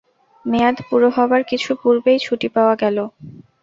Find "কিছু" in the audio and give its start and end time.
1.49-1.69